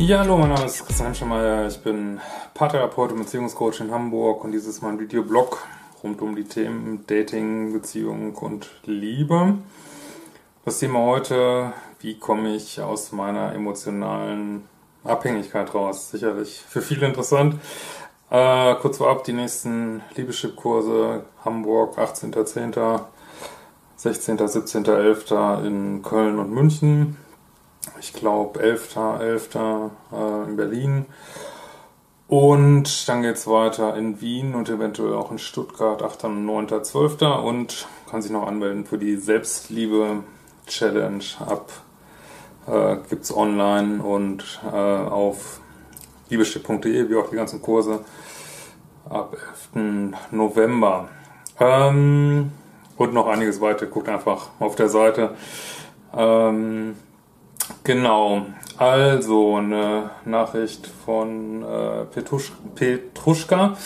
Ja, 0.00 0.20
hallo, 0.20 0.38
mein 0.38 0.48
Name 0.48 0.64
ist 0.64 0.86
Christian 0.86 1.14
Schemeier. 1.14 1.68
Ich 1.68 1.78
bin 1.82 2.22
Paartherapeut 2.54 3.12
und 3.12 3.18
Beziehungscoach 3.18 3.80
in 3.80 3.90
Hamburg 3.90 4.42
und 4.42 4.52
dieses 4.52 4.76
ist 4.76 4.82
mein 4.82 4.98
Videoblog 4.98 5.58
rund 6.02 6.22
um 6.22 6.34
die 6.34 6.44
Themen 6.44 7.04
Dating, 7.06 7.74
Beziehung 7.74 8.34
und 8.36 8.70
Liebe. 8.86 9.58
Das 10.64 10.78
Thema 10.78 11.00
heute, 11.00 11.74
wie 12.00 12.18
komme 12.18 12.56
ich 12.56 12.80
aus 12.80 13.12
meiner 13.12 13.52
emotionalen 13.52 14.64
Abhängigkeit 15.04 15.74
raus? 15.74 16.10
Sicherlich 16.10 16.62
für 16.66 16.80
viele 16.80 17.06
interessant. 17.06 17.56
Äh, 18.30 18.76
kurz 18.76 18.96
vorab, 18.96 19.24
die 19.24 19.34
nächsten 19.34 20.00
Liebeschip-Kurse 20.14 21.24
Hamburg, 21.44 21.98
18.10., 21.98 23.02
16., 23.96 24.38
17.11. 24.38 25.66
in 25.66 26.02
Köln 26.02 26.38
und 26.38 26.50
München. 26.52 27.18
Ich 28.00 28.14
glaube 28.14 28.60
11.11. 28.60 29.90
Äh, 30.12 30.48
in 30.48 30.56
Berlin. 30.56 31.06
Und 32.28 33.08
dann 33.08 33.22
geht's 33.22 33.46
weiter 33.46 33.94
in 33.96 34.20
Wien 34.20 34.54
und 34.54 34.70
eventuell 34.70 35.14
auch 35.14 35.30
in 35.30 35.38
Stuttgart, 35.38 36.02
8. 36.02 36.24
und 36.24 36.46
9. 36.46 36.82
12. 36.82 37.20
Und 37.44 37.86
kann 38.10 38.22
sich 38.22 38.30
noch 38.30 38.46
anmelden 38.46 38.86
für 38.86 38.96
die 38.96 39.16
Selbstliebe 39.16 40.24
Challenge 40.66 41.24
ab. 41.40 41.70
Äh, 42.66 42.96
gibt's 43.08 43.34
online 43.36 44.02
und 44.02 44.60
äh, 44.64 44.76
auf 44.76 45.60
liebestipp.de, 46.30 47.10
wie 47.10 47.16
auch 47.16 47.28
die 47.28 47.36
ganzen 47.36 47.60
Kurse, 47.60 48.04
ab 49.08 49.36
11. 49.74 50.14
November. 50.30 51.08
Ähm, 51.58 52.52
und 52.96 53.12
noch 53.12 53.26
einiges 53.26 53.60
weiter. 53.60 53.86
Guckt 53.86 54.08
einfach 54.08 54.48
auf 54.58 54.76
der 54.76 54.88
Seite. 54.88 55.34
Ähm, 56.16 56.96
genau. 57.84 58.46
Also, 58.76 59.56
eine 59.56 60.10
Nachricht 60.24 60.86
von 60.86 61.62
äh, 61.62 62.04
Petrusch 62.06 62.52
Petruschka. 62.74 63.76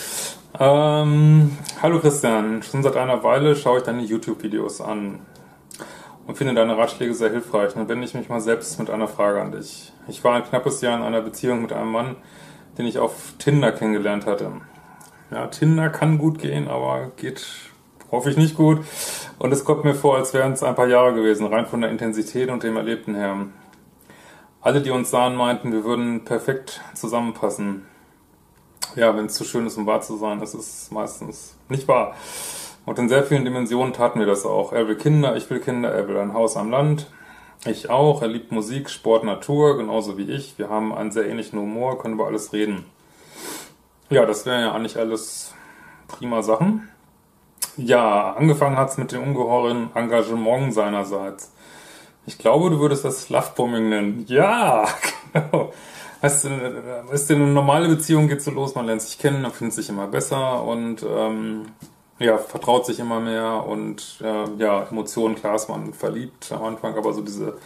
Ähm, 0.58 1.58
Hallo 1.82 1.98
Christian, 1.98 2.62
schon 2.62 2.82
seit 2.82 2.96
einer 2.96 3.24
Weile 3.24 3.56
schaue 3.56 3.78
ich 3.78 3.84
deine 3.84 4.02
YouTube-Videos 4.02 4.80
an 4.80 5.18
und 6.26 6.38
finde 6.38 6.54
deine 6.54 6.78
Ratschläge 6.78 7.12
sehr 7.12 7.30
hilfreich. 7.30 7.74
Dann 7.74 7.88
wende 7.88 8.04
ich 8.04 8.14
mich 8.14 8.28
mal 8.28 8.40
selbst 8.40 8.78
mit 8.78 8.88
einer 8.88 9.08
Frage 9.08 9.40
an 9.40 9.50
dich. 9.50 9.92
Ich 10.06 10.22
war 10.22 10.34
ein 10.34 10.44
knappes 10.44 10.80
Jahr 10.80 10.96
in 10.96 11.02
einer 11.02 11.22
Beziehung 11.22 11.62
mit 11.62 11.72
einem 11.72 11.90
Mann, 11.90 12.16
den 12.78 12.86
ich 12.86 12.98
auf 12.98 13.34
Tinder 13.38 13.72
kennengelernt 13.72 14.26
hatte. 14.26 14.52
Ja, 15.30 15.48
Tinder 15.48 15.88
kann 15.90 16.18
gut 16.18 16.38
gehen, 16.38 16.68
aber 16.68 17.10
geht 17.16 17.44
hoffe 18.14 18.30
ich 18.30 18.36
nicht 18.36 18.56
gut. 18.56 18.80
Und 19.38 19.52
es 19.52 19.64
kommt 19.64 19.84
mir 19.84 19.94
vor, 19.94 20.16
als 20.16 20.32
wären 20.32 20.52
es 20.52 20.62
ein 20.62 20.74
paar 20.74 20.86
Jahre 20.86 21.14
gewesen, 21.14 21.46
rein 21.46 21.66
von 21.66 21.80
der 21.80 21.90
Intensität 21.90 22.48
und 22.48 22.62
dem 22.62 22.76
Erlebten 22.76 23.14
her. 23.14 23.46
Alle, 24.64 24.80
die 24.80 24.90
uns 24.90 25.10
sahen, 25.10 25.36
meinten, 25.36 25.72
wir 25.72 25.84
würden 25.84 26.24
perfekt 26.24 26.80
zusammenpassen. 26.94 27.84
Ja, 28.96 29.14
wenn 29.14 29.26
es 29.26 29.34
zu 29.34 29.44
schön 29.44 29.66
ist, 29.66 29.76
um 29.76 29.84
wahr 29.84 30.00
zu 30.00 30.16
sein, 30.16 30.40
das 30.40 30.54
ist 30.54 30.90
meistens 30.90 31.54
nicht 31.68 31.86
wahr. 31.86 32.14
Und 32.86 32.98
in 32.98 33.10
sehr 33.10 33.24
vielen 33.24 33.44
Dimensionen 33.44 33.92
taten 33.92 34.20
wir 34.20 34.26
das 34.26 34.46
auch. 34.46 34.72
Er 34.72 34.88
will 34.88 34.96
Kinder, 34.96 35.36
ich 35.36 35.50
will 35.50 35.60
Kinder, 35.60 35.90
er 35.90 36.08
will 36.08 36.16
ein 36.16 36.32
Haus 36.32 36.56
am 36.56 36.70
Land. 36.70 37.10
Ich 37.66 37.90
auch. 37.90 38.22
Er 38.22 38.28
liebt 38.28 38.52
Musik, 38.52 38.88
Sport, 38.88 39.24
Natur, 39.24 39.76
genauso 39.76 40.16
wie 40.16 40.30
ich. 40.30 40.58
Wir 40.58 40.70
haben 40.70 40.94
einen 40.94 41.12
sehr 41.12 41.26
ähnlichen 41.26 41.58
Humor, 41.58 41.98
können 41.98 42.14
über 42.14 42.26
alles 42.26 42.54
reden. 42.54 42.86
Ja, 44.08 44.24
das 44.24 44.46
wären 44.46 44.62
ja 44.62 44.72
eigentlich 44.72 44.96
alles 44.96 45.52
prima 46.08 46.40
Sachen. 46.40 46.88
Ja, 47.76 48.32
angefangen 48.32 48.78
hat's 48.78 48.96
mit 48.96 49.12
dem 49.12 49.24
ungeheuren 49.24 49.90
Engagement 49.94 50.72
seinerseits. 50.72 51.52
Ich 52.26 52.38
glaube, 52.38 52.70
du 52.70 52.80
würdest 52.80 53.04
das 53.04 53.28
Lovebombing 53.28 53.88
nennen. 53.88 54.24
Ja, 54.28 54.88
genau. 55.32 55.72
Weißt 56.20 56.44
du, 56.44 57.34
eine 57.34 57.46
normale 57.46 57.86
Beziehung 57.86 58.28
geht 58.28 58.40
so 58.40 58.50
los, 58.50 58.74
man 58.74 58.86
lernt 58.86 59.02
sich 59.02 59.18
kennen, 59.18 59.42
man 59.42 59.52
findet 59.52 59.74
sich 59.74 59.90
immer 59.90 60.06
besser 60.06 60.62
und 60.64 61.04
ähm, 61.06 61.66
ja, 62.18 62.38
vertraut 62.38 62.86
sich 62.86 62.98
immer 62.98 63.20
mehr 63.20 63.64
und 63.66 64.22
äh, 64.22 64.44
ja, 64.56 64.84
Emotionen, 64.90 65.34
klar 65.34 65.56
ist 65.56 65.68
man 65.68 65.92
verliebt 65.92 66.50
am 66.50 66.64
Anfang, 66.64 66.96
aber 66.96 67.12
so 67.12 67.20
diese 67.20 67.58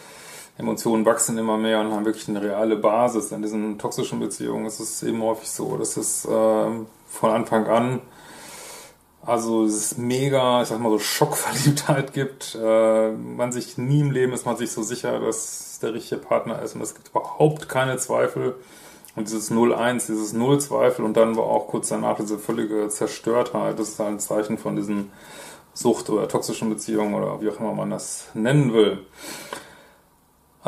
Emotionen 0.56 1.06
wachsen 1.06 1.38
immer 1.38 1.56
mehr 1.56 1.80
und 1.80 1.92
haben 1.92 2.04
wirklich 2.04 2.28
eine 2.28 2.42
reale 2.42 2.75
Basis. 2.75 3.30
In 3.30 3.42
diesen 3.42 3.78
toxischen 3.78 4.19
Beziehungen 4.19 4.66
ist 4.66 4.80
es 4.80 5.04
eben 5.04 5.22
häufig 5.22 5.48
so, 5.48 5.76
dass 5.76 5.96
es 5.96 6.25
äh, 6.25 6.28
von 6.28 7.30
Anfang 7.30 7.66
an 7.69 8.00
also 9.28 9.65
es 9.65 9.75
ist 9.75 9.99
mega, 9.99 10.62
ich 10.62 10.69
sag 10.69 10.81
mal 10.81 10.91
so 10.91 10.99
Schockverliebtheit 10.99 12.15
gibt. 12.15 12.56
Äh, 12.61 13.12
man 13.12 13.53
sich 13.53 13.77
nie 13.77 14.00
im 14.00 14.11
Leben 14.11 14.33
ist 14.33 14.47
man 14.47 14.56
sich 14.56 14.72
so 14.72 14.83
sicher, 14.83 15.21
dass 15.21 15.78
der 15.83 15.94
richtige 15.94 16.21
Partner 16.21 16.62
ist 16.62 16.75
und 16.75 16.81
es 16.81 16.94
gibt 16.94 17.09
überhaupt 17.09 17.69
keine 17.69 17.99
Zweifel. 17.99 18.55
Und 19.17 19.28
dieses 19.28 19.50
0-1, 19.50 20.06
dieses 20.06 20.33
Null-Zweifel 20.33 21.05
und 21.05 21.17
dann 21.17 21.37
war 21.37 21.44
auch 21.44 21.69
kurz 21.69 21.88
danach 21.88 22.17
diese 22.17 22.38
völlige 22.38 22.88
Zerstörtheit, 22.88 23.78
das 23.78 23.91
ist 23.91 24.00
ein 24.00 24.21
Zeichen 24.21 24.59
von 24.59 24.77
diesen 24.77 25.11
Sucht- 25.75 26.09
oder 26.09 26.28
toxischen 26.28 26.71
Beziehungen 26.71 27.15
oder 27.15 27.41
wie 27.41 27.50
auch 27.50 27.61
immer 27.61 27.75
man 27.75 27.91
das 27.91 28.28
nennen 28.34 28.72
will. 28.72 29.05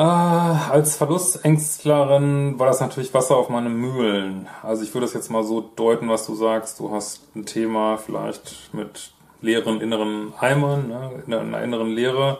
Äh, 0.01 0.03
als 0.03 0.95
Verlustängstlerin 0.95 2.57
war 2.57 2.65
das 2.65 2.79
natürlich 2.79 3.13
Wasser 3.13 3.37
auf 3.37 3.49
meine 3.49 3.69
Mühlen. 3.69 4.47
Also 4.63 4.81
ich 4.81 4.95
würde 4.95 5.05
das 5.05 5.13
jetzt 5.13 5.29
mal 5.29 5.43
so 5.43 5.61
deuten, 5.61 6.09
was 6.09 6.25
du 6.25 6.33
sagst. 6.33 6.79
Du 6.79 6.89
hast 6.89 7.35
ein 7.35 7.45
Thema 7.45 7.97
vielleicht 7.97 8.73
mit 8.73 9.13
leeren 9.41 9.79
inneren 9.79 10.33
Eimern, 10.39 10.87
ne, 10.87 11.23
in 11.27 11.33
einer 11.35 11.61
inneren 11.61 11.91
Leere. 11.91 12.39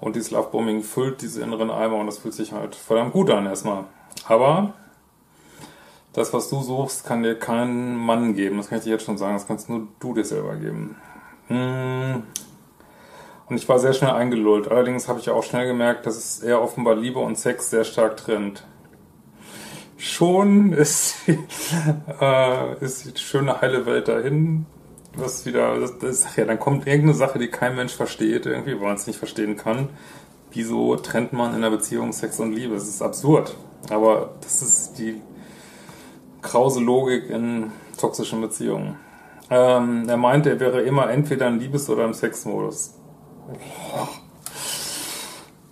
Und 0.00 0.14
dieses 0.14 0.30
Lovebombing 0.30 0.84
füllt 0.84 1.20
diese 1.20 1.42
inneren 1.42 1.72
Eimer 1.72 1.96
und 1.96 2.06
das 2.06 2.18
fühlt 2.18 2.34
sich 2.34 2.52
halt 2.52 2.76
verdammt 2.76 3.12
gut 3.12 3.28
an 3.28 3.46
erstmal. 3.46 3.86
Aber 4.28 4.74
das, 6.12 6.32
was 6.32 6.48
du 6.48 6.62
suchst, 6.62 7.04
kann 7.04 7.24
dir 7.24 7.36
kein 7.36 7.96
Mann 7.96 8.34
geben. 8.34 8.58
Das 8.58 8.68
kann 8.68 8.78
ich 8.78 8.84
dir 8.84 8.90
jetzt 8.90 9.04
schon 9.04 9.18
sagen. 9.18 9.34
Das 9.34 9.48
kannst 9.48 9.68
nur 9.68 9.88
du 9.98 10.14
dir 10.14 10.24
selber 10.24 10.54
geben. 10.54 10.94
Hm. 11.48 12.22
Und 13.48 13.56
ich 13.56 13.68
war 13.68 13.78
sehr 13.78 13.92
schnell 13.92 14.10
eingelullt. 14.10 14.68
Allerdings 14.68 15.08
habe 15.08 15.20
ich 15.20 15.28
auch 15.30 15.42
schnell 15.42 15.66
gemerkt, 15.66 16.06
dass 16.06 16.16
es 16.16 16.40
eher 16.40 16.62
offenbar 16.62 16.96
Liebe 16.96 17.18
und 17.18 17.38
Sex 17.38 17.70
sehr 17.70 17.84
stark 17.84 18.16
trennt. 18.16 18.64
Schon 19.98 20.72
ist, 20.72 21.16
äh, 22.20 22.84
ist 22.84 23.16
die 23.16 23.20
schöne 23.20 23.60
heile 23.60 23.86
Welt 23.86 24.08
dahin. 24.08 24.66
Was 25.16 25.46
wieder, 25.46 25.78
das, 25.78 25.98
das, 25.98 26.36
ja, 26.36 26.44
dann 26.44 26.58
kommt 26.58 26.86
irgendeine 26.86 27.14
Sache, 27.14 27.38
die 27.38 27.48
kein 27.48 27.76
Mensch 27.76 27.94
versteht, 27.94 28.46
irgendwie, 28.46 28.74
weil 28.74 28.88
man 28.88 28.96
es 28.96 29.06
nicht 29.06 29.18
verstehen 29.18 29.56
kann. 29.56 29.90
Wieso 30.50 30.96
trennt 30.96 31.32
man 31.32 31.50
in 31.50 31.56
einer 31.58 31.70
Beziehung 31.70 32.12
Sex 32.12 32.40
und 32.40 32.52
Liebe? 32.52 32.74
Das 32.74 32.88
ist 32.88 33.02
absurd. 33.02 33.56
Aber 33.90 34.34
das 34.40 34.62
ist 34.62 34.94
die 34.98 35.20
krause 36.42 36.80
Logik 36.80 37.28
in 37.30 37.72
toxischen 37.98 38.40
Beziehungen. 38.40 38.96
Ähm, 39.50 40.08
er 40.08 40.16
meinte, 40.16 40.50
er 40.50 40.60
wäre 40.60 40.82
immer 40.82 41.10
entweder 41.10 41.48
im 41.48 41.58
Liebes- 41.58 41.90
oder 41.90 42.04
im 42.04 42.14
Sexmodus. 42.14 42.93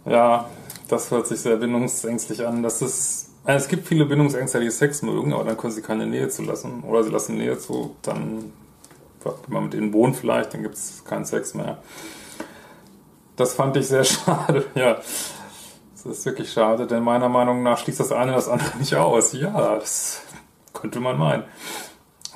Ja, 0.04 0.48
das 0.88 1.10
hört 1.10 1.26
sich 1.26 1.40
sehr 1.40 1.56
bindungsängstlich 1.56 2.46
an. 2.46 2.62
Das 2.62 2.82
ist, 2.82 3.30
also 3.44 3.64
es 3.64 3.68
gibt 3.68 3.86
viele 3.86 4.04
Bindungsängste, 4.04 4.60
die 4.60 4.70
Sex 4.70 5.02
mögen, 5.02 5.32
aber 5.32 5.44
dann 5.44 5.56
können 5.56 5.72
sie 5.72 5.82
keine 5.82 6.06
Nähe 6.06 6.28
zulassen. 6.28 6.82
Oder 6.82 7.04
sie 7.04 7.10
lassen 7.10 7.36
Nähe 7.36 7.58
zu, 7.58 7.96
dann, 8.02 8.52
wenn 9.22 9.34
man 9.48 9.64
mit 9.64 9.74
ihnen 9.74 9.92
wohnt 9.92 10.16
vielleicht, 10.16 10.54
dann 10.54 10.62
gibt 10.62 10.74
es 10.74 11.04
keinen 11.04 11.24
Sex 11.24 11.54
mehr. 11.54 11.78
Das 13.36 13.54
fand 13.54 13.76
ich 13.76 13.86
sehr 13.86 14.04
schade, 14.04 14.64
ja. 14.74 15.00
Das 15.94 16.18
ist 16.18 16.26
wirklich 16.26 16.52
schade, 16.52 16.88
denn 16.88 17.04
meiner 17.04 17.28
Meinung 17.28 17.62
nach 17.62 17.78
schließt 17.78 18.00
das 18.00 18.10
eine 18.10 18.32
das 18.32 18.48
andere 18.48 18.76
nicht 18.78 18.96
aus. 18.96 19.32
Ja, 19.34 19.76
das 19.76 20.22
könnte 20.72 20.98
man 20.98 21.16
meinen. 21.16 21.44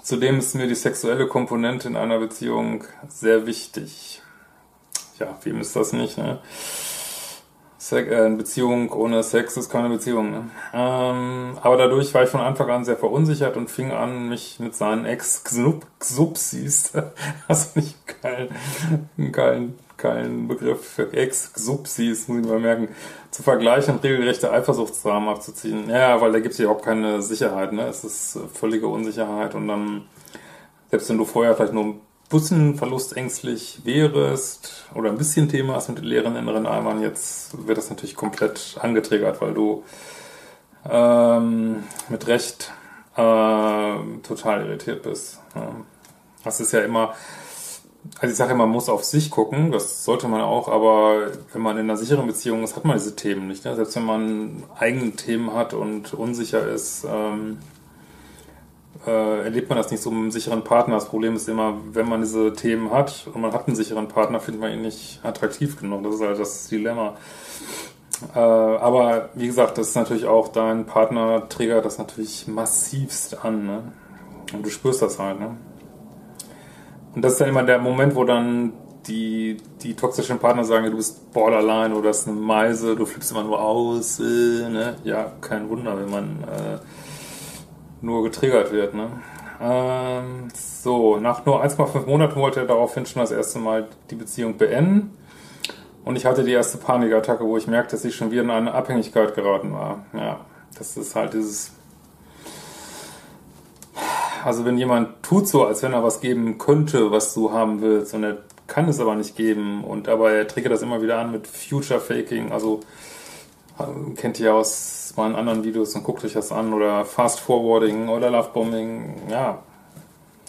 Zudem 0.03 0.39
ist 0.39 0.55
mir 0.55 0.69
die 0.69 0.77
sexuelle 0.77 1.27
Komponente 1.27 1.89
in 1.89 1.97
einer 1.97 2.21
Beziehung 2.21 2.85
sehr 3.09 3.44
wichtig. 3.44 4.23
Ja, 5.19 5.39
wem 5.43 5.61
ist 5.61 5.75
das 5.77 5.93
nicht, 5.93 6.19
ne? 6.19 6.39
Sex, 7.87 8.11
äh, 8.11 8.31
Beziehung 8.31 8.91
ohne 8.91 9.23
Sex 9.23 9.57
ist 9.57 9.71
keine 9.71 9.89
Beziehung. 9.89 10.31
Ne? 10.31 10.51
Ähm, 10.75 11.57
aber 11.61 11.77
dadurch 11.77 12.13
war 12.15 12.25
ich 12.25 12.31
von 12.31 12.41
Anfang 12.41 12.69
an 12.69 12.85
sehr 12.85 12.97
verunsichert 12.97 13.57
und 13.57 13.71
fing 13.71 13.93
an, 13.93 14.29
mich 14.29 14.59
mit 14.59 14.75
seinen 14.75 15.05
Ex-Xupsis, 15.05 16.93
hast 17.49 17.77
du 17.77 17.81
nicht 17.81 17.97
einen 18.23 18.49
geilen, 19.17 19.33
geilen, 19.33 19.79
geilen 19.99 20.49
Begriff 20.49 20.85
für 20.85 21.13
Ex-Xupsis, 21.13 22.27
muss 22.27 22.41
ich 22.41 22.47
mal 22.47 22.59
merken, 22.59 22.89
zu 23.31 23.45
vergleichen 23.45 23.95
und 23.95 24.03
regelrechte 24.03 24.51
Eifersuchtsdramen 24.51 25.29
abzuziehen. 25.29 25.89
Ja, 25.89 26.21
weil 26.21 26.33
da 26.33 26.41
gibt 26.41 26.55
es 26.55 26.61
überhaupt 26.61 26.85
keine 26.85 27.23
Sicherheit. 27.23 27.73
Ne? 27.73 27.87
Es 27.87 28.03
ist 28.03 28.39
völlige 28.53 28.89
Unsicherheit 28.89 29.55
und 29.55 29.69
dann, 29.69 30.07
selbst 30.91 31.09
wenn 31.09 31.19
du 31.19 31.25
vorher 31.25 31.55
vielleicht 31.55 31.73
nur 31.73 31.97
ein 32.26 32.31
bisschen 32.31 32.75
verlustängstlich 32.75 33.81
wärst 33.84 34.87
oder 34.94 35.11
ein 35.11 35.19
bisschen 35.19 35.49
Thema 35.49 35.75
hast 35.75 35.88
mit 35.88 36.02
leeren 36.02 36.34
inneren 36.34 36.67
Eimern, 36.67 37.00
jetzt 37.00 37.67
wird 37.67 37.78
das 37.78 37.88
natürlich 37.88 38.17
komplett 38.17 38.76
angetriggert, 38.81 39.40
weil 39.40 39.55
du 39.55 39.84
ähm, 40.88 41.84
mit 42.08 42.26
Recht 42.26 42.73
äh, 43.17 43.96
total 44.23 44.67
irritiert 44.67 45.02
bist. 45.02 45.40
Ja. 45.55 45.70
Das 46.43 46.61
ist 46.61 46.73
ja 46.73 46.81
immer, 46.81 47.14
also 48.19 48.32
ich 48.32 48.37
sage 48.37 48.52
immer, 48.52 48.67
man 48.67 48.72
muss 48.72 48.88
auf 48.88 49.05
sich 49.05 49.31
gucken, 49.31 49.70
das 49.70 50.05
sollte 50.05 50.26
man 50.26 50.40
auch, 50.40 50.69
aber 50.69 51.31
wenn 51.52 51.62
man 51.62 51.76
in 51.76 51.84
einer 51.84 51.96
sicheren 51.96 52.26
Beziehung 52.26 52.64
ist, 52.64 52.76
hat 52.76 52.84
man 52.84 52.99
diese 52.99 53.14
Themen 53.14 53.46
nicht. 53.46 53.64
Ne? 53.64 53.76
Selbst 53.76 53.94
wenn 53.94 54.05
man 54.05 54.64
eigene 54.79 55.12
Themen 55.12 55.55
hat 55.55 55.75
und 55.75 56.12
unsicher 56.12 56.69
ist, 56.69 57.06
ähm, 57.08 57.58
äh, 59.06 59.44
erlebt 59.44 59.69
man 59.69 59.78
das 59.78 59.90
nicht 59.90 60.02
so 60.02 60.10
mit 60.10 60.20
einem 60.20 60.31
sicheren 60.31 60.62
Partner. 60.62 60.94
Das 60.94 61.08
Problem 61.08 61.37
ist 61.37 61.48
immer, 61.48 61.75
wenn 61.93 62.08
man 62.08 62.20
diese 62.20 62.52
Themen 62.52 62.90
hat 62.93 63.28
und 63.32 63.40
man 63.40 63.52
hat 63.52 63.66
einen 63.66 63.76
sicheren 63.76 64.08
Partner, 64.08 64.40
findet 64.40 64.60
man 64.60 64.72
ihn 64.72 64.82
nicht 64.82 65.20
attraktiv 65.22 65.81
genug. 65.81 66.04
Das 66.04 66.14
ist 66.14 66.20
halt 66.20 66.38
das 66.38 66.69
Dilemma. 66.69 67.14
Äh, 68.34 68.38
aber 68.38 69.31
wie 69.34 69.46
gesagt, 69.46 69.78
das 69.78 69.88
ist 69.88 69.96
natürlich 69.96 70.26
auch 70.26 70.48
dein 70.48 70.87
Partner 70.87 71.48
triggert 71.48 71.84
das 71.84 71.98
natürlich 71.98 72.46
massivst 72.46 73.44
an. 73.44 73.66
Ne? 73.66 73.93
Und 74.52 74.64
du 74.64 74.70
spürst 74.70 75.02
das 75.02 75.19
halt. 75.19 75.40
Ne? 75.40 75.56
Und 77.14 77.22
das 77.22 77.32
ist 77.32 77.40
dann 77.40 77.48
immer 77.48 77.62
der 77.62 77.78
Moment, 77.78 78.14
wo 78.14 78.25
dann 78.25 78.72
die, 79.06 79.58
die 79.82 79.94
toxischen 79.94 80.38
Partner 80.38 80.64
sagen, 80.64 80.90
du 80.90 80.96
bist 80.96 81.32
borderline 81.32 81.94
oder 81.94 82.08
das 82.08 82.20
ist 82.20 82.28
eine 82.28 82.37
Meise, 82.37 82.96
du 82.96 83.06
flippst 83.06 83.31
immer 83.32 83.44
nur 83.44 83.60
aus. 83.60 84.20
Äh, 84.20 84.22
ne? 84.22 84.96
Ja, 85.04 85.32
kein 85.40 85.69
Wunder, 85.69 85.98
wenn 85.98 86.10
man 86.10 86.44
äh, 86.44 86.78
nur 88.00 88.22
getriggert 88.22 88.72
wird. 88.72 88.94
Ne? 88.94 89.08
Ähm, 89.60 90.48
so, 90.54 91.16
nach 91.16 91.44
nur 91.46 91.62
1,5 91.64 92.06
Monaten 92.06 92.37
wollte 92.37 92.60
er 92.60 92.66
daraufhin 92.66 93.06
schon 93.06 93.20
das 93.20 93.31
erste 93.31 93.58
Mal 93.58 93.88
die 94.10 94.16
Beziehung 94.16 94.56
beenden. 94.56 95.16
Und 96.04 96.16
ich 96.16 96.25
hatte 96.25 96.44
die 96.44 96.52
erste 96.52 96.78
Panikattacke, 96.78 97.44
wo 97.44 97.56
ich 97.56 97.66
merkte, 97.66 97.96
dass 97.96 98.04
ich 98.04 98.14
schon 98.14 98.31
wieder 98.31 98.43
in 98.43 98.50
eine 98.50 98.72
Abhängigkeit 98.72 99.34
geraten 99.34 99.72
war. 99.72 100.04
Ja, 100.12 100.40
das 100.78 100.96
ist 100.96 101.16
halt 101.16 101.34
dieses. 101.34 101.72
Also 104.44 104.64
wenn 104.64 104.78
jemand 104.78 105.25
tut 105.25 105.48
so, 105.48 105.64
als 105.64 105.82
wenn 105.82 105.93
er 105.93 106.04
was 106.04 106.20
geben 106.20 106.58
könnte, 106.58 107.10
was 107.10 107.34
du 107.34 107.50
haben 107.50 107.81
willst, 107.81 108.14
und 108.14 108.22
er 108.22 108.37
kann 108.69 108.88
es 108.88 109.00
aber 109.00 109.16
nicht 109.16 109.34
geben, 109.34 109.82
und 109.82 110.08
aber 110.08 110.31
er 110.31 110.44
das 110.44 110.82
immer 110.82 111.02
wieder 111.02 111.19
an 111.19 111.32
mit 111.32 111.48
Future 111.48 111.98
Faking, 111.98 112.52
also 112.52 112.81
kennt 114.17 114.40
ihr 114.40 114.55
aus 114.55 115.12
meinen 115.17 115.34
anderen 115.34 115.64
Videos 115.64 115.94
und 115.94 116.05
guckt 116.05 116.25
euch 116.25 116.32
das 116.32 116.52
an 116.52 116.73
oder 116.73 117.05
Fast 117.05 117.40
Forwarding 117.40 118.08
oder 118.08 118.31
Love 118.31 118.50
Bombing, 118.52 119.17
ja, 119.28 119.62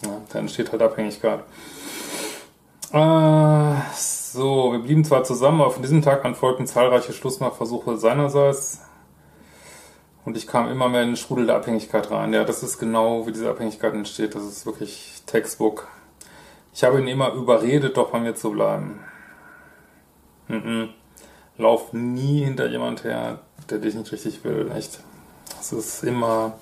ja 0.04 0.20
da 0.32 0.38
entsteht 0.38 0.72
halt 0.72 0.82
Abhängigkeit. 0.82 1.40
Äh, 2.92 3.74
so, 3.94 4.72
wir 4.72 4.78
blieben 4.78 5.04
zwar 5.04 5.24
zusammen, 5.24 5.60
aber 5.60 5.70
von 5.70 5.82
diesem 5.82 6.02
Tag 6.02 6.24
an 6.24 6.34
folgten 6.34 6.66
zahlreiche 6.66 7.12
Schlussmachversuche 7.12 7.98
seinerseits 7.98 8.80
und 10.24 10.36
ich 10.36 10.46
kam 10.46 10.70
immer 10.70 10.88
mehr 10.88 11.02
in 11.02 11.10
den 11.10 11.16
Strudel 11.16 11.46
der 11.46 11.56
Abhängigkeit 11.56 12.10
rein. 12.10 12.32
Ja, 12.32 12.44
das 12.44 12.62
ist 12.62 12.78
genau, 12.78 13.26
wie 13.26 13.32
diese 13.32 13.48
Abhängigkeit 13.48 13.94
entsteht. 13.94 14.34
Das 14.34 14.42
ist 14.42 14.66
wirklich 14.66 15.22
Textbook. 15.26 15.88
Ich 16.74 16.84
habe 16.84 17.00
ihn 17.00 17.08
immer 17.08 17.32
überredet, 17.32 17.96
doch 17.96 18.10
bei 18.10 18.20
mir 18.20 18.34
zu 18.34 18.50
bleiben. 18.50 19.00
Mhm 20.48 20.90
lauf 21.58 21.92
nie 21.92 22.44
hinter 22.44 22.68
jemand 22.68 23.04
her, 23.04 23.40
der 23.68 23.78
dich 23.78 23.94
nicht 23.94 24.10
richtig 24.10 24.42
will. 24.44 24.70
Echt. 24.74 25.00
Das 25.56 25.72
ist 25.72 26.04
immer 26.04 26.54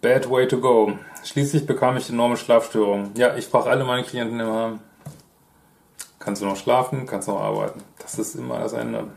bad 0.00 0.30
way 0.30 0.48
to 0.48 0.58
go. 0.58 0.92
Schließlich 1.24 1.66
bekam 1.66 1.96
ich 1.96 2.08
enorme 2.08 2.36
Schlafstörungen. 2.36 3.10
Ja, 3.16 3.36
ich 3.36 3.46
frage 3.46 3.70
alle 3.70 3.84
meine 3.84 4.04
Klienten 4.04 4.40
immer, 4.40 4.78
kannst 6.18 6.42
du 6.42 6.46
noch 6.46 6.56
schlafen, 6.56 7.06
kannst 7.06 7.28
du 7.28 7.32
noch 7.32 7.40
arbeiten. 7.40 7.82
Das 7.98 8.18
ist 8.18 8.34
immer 8.34 8.58
das 8.58 8.72
Ende. 8.72 9.08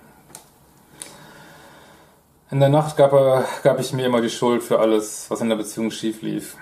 In 2.51 2.59
der 2.59 2.69
Nacht 2.69 2.95
gab, 2.95 3.11
er, 3.13 3.45
gab 3.63 3.79
ich 3.79 3.91
mir 3.91 4.05
immer 4.05 4.21
die 4.21 4.29
Schuld 4.29 4.63
für 4.63 4.79
alles, 4.79 5.29
was 5.29 5.41
in 5.41 5.49
der 5.49 5.55
Beziehung 5.55 5.89
schief 5.89 6.21
lief. 6.21 6.55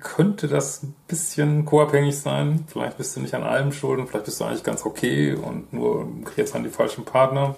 Könnte 0.00 0.48
das 0.48 0.82
ein 0.82 0.94
bisschen 1.06 1.64
co-abhängig 1.64 2.18
sein? 2.18 2.64
Vielleicht 2.66 2.96
bist 2.98 3.14
du 3.14 3.20
nicht 3.20 3.34
an 3.34 3.44
allem 3.44 3.72
schuld 3.72 4.00
und 4.00 4.08
vielleicht 4.08 4.24
bist 4.24 4.40
du 4.40 4.44
eigentlich 4.44 4.64
ganz 4.64 4.84
okay 4.84 5.34
und 5.34 5.72
nur 5.72 6.08
kriegst 6.24 6.54
dann 6.54 6.64
die 6.64 6.70
falschen 6.70 7.04
Partner. 7.04 7.54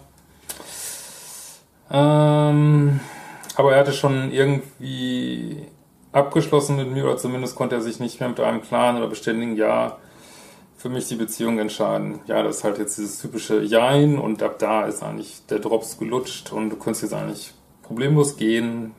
Ähm, 1.91 3.01
aber 3.57 3.73
er 3.73 3.81
hatte 3.81 3.93
schon 3.93 4.31
irgendwie 4.31 5.67
abgeschlossen 6.13 6.77
mit 6.77 6.91
mir 6.91 7.05
oder 7.05 7.17
zumindest 7.17 7.55
konnte 7.55 7.77
er 7.77 7.81
sich 7.81 7.99
nicht 7.99 8.21
mehr 8.21 8.29
mit 8.29 8.41
einem 8.41 8.63
klaren 8.63 8.97
oder 8.99 9.09
beständigen 9.09 9.57
Ja 9.57 9.97
für 10.77 10.89
mich 10.89 11.07
die 11.07 11.15
Beziehung 11.15 11.61
entscheiden. 11.61 12.21
Ja, 12.27 12.43
das 12.43 12.59
ist 12.59 12.65
halt 12.65 12.79
jetzt 12.79 12.99
dieses 12.99 13.21
typische 13.21 13.63
Jein 13.63 14.19
und 14.19 14.43
ab 14.43 14.59
da 14.59 14.85
ist 14.87 15.03
eigentlich 15.03 15.47
der 15.49 15.61
Drops 15.61 15.97
gelutscht 15.97 16.53
und 16.53 16.71
du 16.71 16.77
könntest 16.77 17.05
jetzt 17.05 17.15
eigentlich 17.15 17.55
problemlos 17.83 18.37
gehen. 18.37 18.93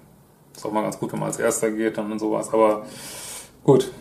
Ist 0.56 0.66
auch 0.66 0.72
mal 0.72 0.84
ganz 0.84 1.00
gut, 1.00 1.12
wenn 1.12 1.20
man 1.20 1.28
als 1.28 1.40
Erster 1.40 1.72
geht 1.72 1.98
dann 1.98 2.12
und 2.12 2.20
sowas. 2.20 2.54
Aber 2.54 2.86
gut. 3.64 3.92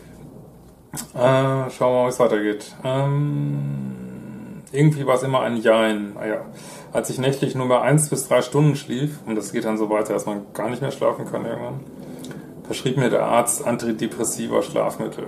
Äh, 1.14 1.70
schauen 1.70 1.70
wir 1.78 2.02
mal, 2.02 2.06
wie 2.06 2.10
es 2.10 2.18
weitergeht. 2.18 2.74
Ähm, 2.84 4.62
irgendwie 4.72 5.06
war 5.06 5.16
es 5.16 5.22
immer 5.22 5.40
ein 5.40 5.56
Jein. 5.56 6.16
Ah, 6.18 6.26
ja. 6.26 6.44
Als 6.92 7.08
ich 7.10 7.18
nächtlich 7.18 7.54
nur 7.54 7.66
mehr 7.66 7.82
eins 7.82 8.10
bis 8.10 8.28
drei 8.28 8.42
Stunden 8.42 8.76
schlief, 8.76 9.18
und 9.26 9.34
das 9.34 9.52
geht 9.52 9.64
dann 9.64 9.78
so 9.78 9.88
weiter, 9.88 10.12
dass 10.12 10.26
man 10.26 10.46
gar 10.52 10.68
nicht 10.68 10.82
mehr 10.82 10.90
schlafen 10.90 11.24
kann 11.30 11.44
irgendwann, 11.46 11.80
verschrieb 12.64 12.96
mir 12.96 13.10
der 13.10 13.24
Arzt 13.24 13.66
antidepressiva 13.66 14.62
Schlafmittel. 14.62 15.26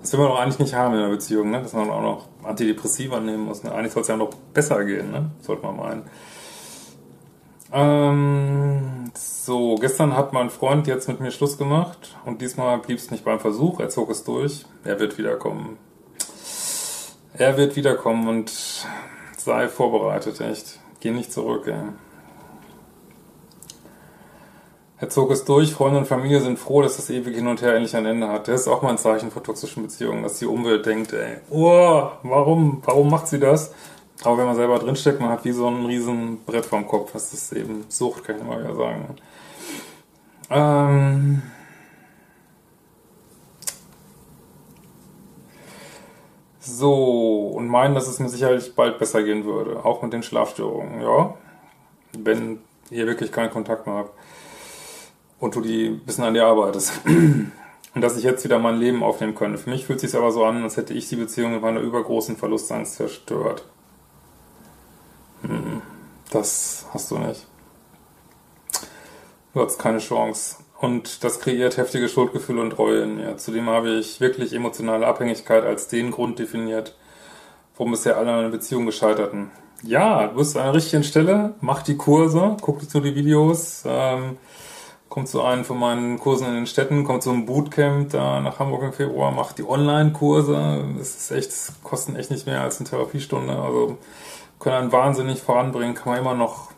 Das 0.00 0.12
will 0.12 0.20
man 0.20 0.28
doch 0.28 0.38
eigentlich 0.38 0.60
nicht 0.60 0.74
haben 0.74 0.94
in 0.94 1.00
einer 1.00 1.10
Beziehung, 1.10 1.50
ne? 1.50 1.62
dass 1.62 1.72
man 1.72 1.90
auch 1.90 2.02
noch 2.02 2.28
Antidepressiva 2.44 3.18
nehmen 3.18 3.44
muss. 3.44 3.64
Ne? 3.64 3.72
Eigentlich 3.72 3.92
soll 3.92 4.02
es 4.02 4.08
ja 4.08 4.16
noch 4.16 4.30
besser 4.54 4.84
gehen, 4.84 5.10
ne? 5.10 5.30
sollte 5.40 5.66
man 5.66 5.76
meinen. 5.76 6.02
Ähm, 7.72 9.10
so, 9.14 9.74
gestern 9.76 10.16
hat 10.16 10.32
mein 10.32 10.50
Freund 10.50 10.86
jetzt 10.86 11.08
mit 11.08 11.20
mir 11.20 11.30
Schluss 11.30 11.58
gemacht 11.58 12.16
und 12.24 12.40
diesmal 12.40 12.78
blieb 12.78 12.98
es 12.98 13.10
nicht 13.10 13.24
beim 13.24 13.40
Versuch, 13.40 13.80
er 13.80 13.88
zog 13.88 14.10
es 14.10 14.24
durch. 14.24 14.64
Er 14.84 15.00
wird 15.00 15.18
wiederkommen. 15.18 15.78
Er 17.34 17.56
wird 17.56 17.76
wiederkommen 17.76 18.28
und 18.28 18.52
sei 19.36 19.68
vorbereitet, 19.68 20.40
echt. 20.40 20.80
Geh 21.00 21.10
nicht 21.10 21.32
zurück, 21.32 21.66
ey. 21.66 21.92
Er 24.98 25.10
zog 25.10 25.30
es 25.30 25.44
durch, 25.44 25.74
Freunde 25.74 25.98
und 25.98 26.06
Familie 26.06 26.40
sind 26.40 26.58
froh, 26.58 26.80
dass 26.80 26.96
das 26.96 27.10
ewige 27.10 27.36
Hin 27.36 27.48
und 27.48 27.60
Her 27.60 27.74
endlich 27.74 27.94
ein 27.94 28.06
Ende 28.06 28.28
hat. 28.28 28.48
Das 28.48 28.62
ist 28.62 28.68
auch 28.68 28.80
mal 28.80 28.90
ein 28.90 28.98
Zeichen 28.98 29.30
von 29.30 29.42
toxischen 29.42 29.82
Beziehungen, 29.82 30.22
dass 30.22 30.38
die 30.38 30.46
Umwelt 30.46 30.86
denkt, 30.86 31.12
ey, 31.12 31.36
oh, 31.50 32.08
warum, 32.22 32.82
warum 32.86 33.10
macht 33.10 33.28
sie 33.28 33.38
das? 33.38 33.74
Aber 34.24 34.38
wenn 34.38 34.46
man 34.46 34.56
selber 34.56 34.78
drinsteckt, 34.78 35.20
man 35.20 35.30
hat 35.30 35.44
wie 35.44 35.52
so 35.52 35.68
ein 35.68 35.84
riesen 35.84 36.44
Brett 36.44 36.66
vorm 36.66 36.86
Kopf. 36.86 37.12
Das 37.12 37.32
ist 37.32 37.52
eben 37.52 37.84
Sucht, 37.88 38.24
kann 38.24 38.36
ich 38.36 38.42
immer 38.42 38.58
wieder 38.58 38.74
sagen. 38.74 39.16
Ähm 40.50 41.42
so, 46.60 47.48
und 47.54 47.68
meinen, 47.68 47.94
dass 47.94 48.08
es 48.08 48.18
mir 48.18 48.28
sicherlich 48.28 48.74
bald 48.74 48.98
besser 48.98 49.22
gehen 49.22 49.44
würde. 49.44 49.84
Auch 49.84 50.02
mit 50.02 50.12
den 50.12 50.22
Schlafstörungen, 50.22 51.02
ja. 51.02 51.34
Wenn 52.16 52.60
ihr 52.90 53.06
wirklich 53.06 53.32
keinen 53.32 53.50
Kontakt 53.50 53.86
mehr 53.86 53.96
habt. 53.96 54.12
Und 55.38 55.54
du 55.54 55.60
die 55.60 55.90
bisschen 55.90 56.24
an 56.24 56.34
dir 56.34 56.46
arbeitest. 56.46 57.00
Und 57.06 58.02
dass 58.02 58.16
ich 58.16 58.24
jetzt 58.24 58.44
wieder 58.44 58.58
mein 58.58 58.78
Leben 58.78 59.02
aufnehmen 59.02 59.34
könnte. 59.34 59.58
Für 59.58 59.70
mich 59.70 59.86
fühlt 59.86 60.02
es 60.02 60.10
sich 60.10 60.18
aber 60.18 60.30
so 60.30 60.44
an, 60.44 60.62
als 60.62 60.76
hätte 60.76 60.92
ich 60.92 61.08
die 61.08 61.16
Beziehung 61.16 61.52
mit 61.52 61.62
meiner 61.62 61.80
übergroßen 61.80 62.36
Verlustangst 62.36 62.96
zerstört. 62.96 63.64
Das 66.36 66.84
hast 66.92 67.10
du 67.10 67.16
nicht. 67.16 67.46
Du 69.54 69.62
hast 69.62 69.78
keine 69.78 70.00
Chance. 70.00 70.56
Und 70.78 71.24
das 71.24 71.40
kreiert 71.40 71.78
heftige 71.78 72.10
Schuldgefühle 72.10 72.60
und 72.60 72.76
Reue 72.78 73.04
in 73.04 73.16
mir. 73.16 73.38
Zudem 73.38 73.70
habe 73.70 73.88
ich 73.98 74.20
wirklich 74.20 74.52
emotionale 74.52 75.06
Abhängigkeit 75.06 75.64
als 75.64 75.88
den 75.88 76.10
Grund 76.10 76.38
definiert, 76.38 76.94
warum 77.78 77.92
bisher 77.92 78.18
alle 78.18 78.32
meine 78.32 78.50
Beziehungen 78.50 78.84
gescheiterten. 78.84 79.50
Ja, 79.82 80.26
du 80.26 80.36
bist 80.36 80.58
an 80.58 80.64
der 80.64 80.74
richtigen 80.74 81.04
Stelle, 81.04 81.54
mach 81.62 81.82
die 81.82 81.96
Kurse, 81.96 82.58
guck 82.60 82.80
dir 82.80 82.88
zu 82.88 83.00
die 83.00 83.14
Videos, 83.14 83.84
ähm, 83.86 84.36
komm 85.08 85.24
zu 85.24 85.40
einem 85.40 85.64
von 85.64 85.78
meinen 85.78 86.18
Kursen 86.18 86.48
in 86.48 86.54
den 86.54 86.66
Städten, 86.66 87.04
komm 87.04 87.22
zu 87.22 87.30
einem 87.30 87.46
Bootcamp 87.46 88.10
da 88.10 88.40
nach 88.40 88.58
Hamburg 88.58 88.82
im 88.82 88.92
Februar, 88.92 89.32
mach 89.32 89.54
die 89.54 89.66
Online-Kurse. 89.66 90.84
Das 90.98 91.16
ist 91.16 91.30
echt, 91.30 91.82
kosten 91.82 92.14
echt 92.14 92.30
nicht 92.30 92.46
mehr 92.46 92.60
als 92.60 92.78
eine 92.78 92.90
Therapiestunde. 92.90 93.56
Also 93.58 93.96
können 94.58 94.76
einen 94.76 94.92
wahnsinnig 94.92 95.42
voranbringen, 95.42 95.94
kann 95.94 96.12
man 96.12 96.20
immer 96.20 96.34
noch 96.34 96.70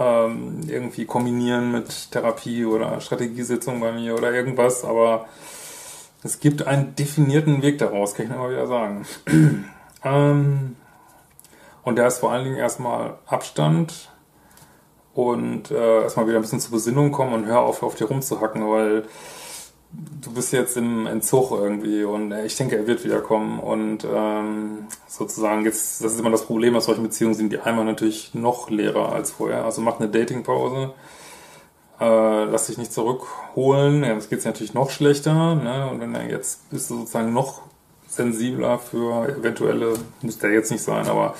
ähm, 0.00 0.60
irgendwie 0.66 1.04
kombinieren 1.04 1.72
mit 1.72 2.10
Therapie 2.10 2.64
oder 2.64 3.00
Strategiesitzung 3.00 3.80
bei 3.80 3.92
mir 3.92 4.14
oder 4.14 4.32
irgendwas, 4.32 4.84
aber 4.84 5.26
es 6.22 6.40
gibt 6.40 6.66
einen 6.66 6.94
definierten 6.94 7.62
Weg 7.62 7.78
daraus, 7.78 8.14
kann 8.14 8.26
ich 8.26 8.32
immer 8.32 8.50
wieder 8.50 8.66
sagen. 8.66 9.06
ähm, 10.04 10.76
und 11.82 11.96
der 11.96 12.06
ist 12.06 12.18
vor 12.18 12.32
allen 12.32 12.44
Dingen 12.44 12.56
erstmal 12.56 13.18
Abstand 13.26 14.10
und 15.14 15.70
äh, 15.70 16.02
erstmal 16.02 16.26
wieder 16.26 16.38
ein 16.38 16.42
bisschen 16.42 16.60
zur 16.60 16.72
Besinnung 16.72 17.12
kommen 17.12 17.34
und 17.34 17.46
hör 17.46 17.60
auf, 17.60 17.82
auf 17.82 17.96
dir 17.96 18.06
rumzuhacken, 18.06 18.68
weil 18.68 19.04
du 19.92 20.32
bist 20.32 20.52
jetzt 20.52 20.76
im 20.76 21.06
Entzug 21.06 21.50
irgendwie 21.50 22.04
und 22.04 22.32
ich 22.32 22.56
denke, 22.56 22.76
er 22.76 22.86
wird 22.86 23.04
wiederkommen 23.04 23.60
und 23.60 24.06
ähm, 24.10 24.86
sozusagen 25.08 25.64
jetzt, 25.64 26.02
das 26.02 26.12
ist 26.12 26.20
immer 26.20 26.30
das 26.30 26.46
Problem, 26.46 26.76
aus 26.76 26.86
solchen 26.86 27.02
Beziehungen 27.02 27.34
sind 27.34 27.52
die 27.52 27.58
einmal 27.58 27.84
natürlich 27.84 28.34
noch 28.34 28.70
leerer 28.70 29.12
als 29.12 29.32
vorher. 29.32 29.64
Also 29.64 29.82
mach 29.82 30.00
eine 30.00 30.08
Datingpause, 30.08 30.92
äh, 32.00 32.44
lass 32.44 32.66
dich 32.66 32.78
nicht 32.78 32.92
zurückholen, 32.92 34.04
ja, 34.04 34.14
das 34.14 34.28
geht 34.28 34.44
natürlich 34.44 34.74
noch 34.74 34.90
schlechter 34.90 35.54
ne? 35.54 35.88
und 35.90 36.00
wenn 36.00 36.14
er 36.14 36.28
jetzt 36.28 36.70
bist 36.70 36.90
du 36.90 36.98
sozusagen 36.98 37.32
noch 37.32 37.62
sensibler 38.08 38.78
für 38.78 39.28
eventuelle, 39.28 39.94
muss 40.22 40.38
der 40.38 40.50
jetzt 40.52 40.70
nicht 40.70 40.82
sein, 40.82 41.06
aber 41.08 41.34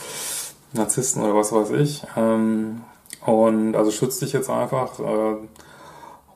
Narzissten 0.72 1.22
oder 1.22 1.34
was 1.34 1.52
weiß 1.52 1.70
ich. 1.72 2.02
Ähm, 2.16 2.82
und 3.26 3.76
also 3.76 3.90
schütz 3.90 4.18
dich 4.18 4.32
jetzt 4.32 4.50
einfach. 4.50 4.98
Äh, 4.98 5.36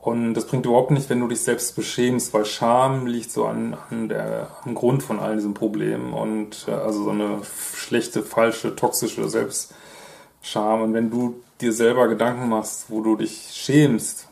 und 0.07 0.35
das 0.35 0.47
bringt 0.47 0.65
überhaupt 0.65 0.91
nicht, 0.91 1.09
wenn 1.09 1.19
du 1.19 1.27
dich 1.27 1.41
selbst 1.41 1.75
beschämst, 1.75 2.33
weil 2.33 2.45
Scham 2.45 3.07
liegt 3.07 3.29
so 3.29 3.45
an, 3.45 3.75
an 3.89 4.07
der, 4.07 4.47
am 4.63 4.73
Grund 4.73 5.03
von 5.03 5.19
all 5.19 5.35
diesen 5.35 5.53
Problemen 5.53 6.13
und 6.13 6.65
äh, 6.69 6.71
also 6.71 7.03
so 7.03 7.09
eine 7.09 7.41
schlechte, 7.75 8.23
falsche, 8.23 8.73
toxische 8.73 9.27
Selbstscham. 9.27 10.81
Und 10.81 10.93
wenn 10.93 11.11
du 11.11 11.43
dir 11.59 11.73
selber 11.73 12.07
Gedanken 12.07 12.47
machst, 12.47 12.85
wo 12.87 13.01
du 13.01 13.17
dich 13.17 13.49
schämst, 13.51 14.29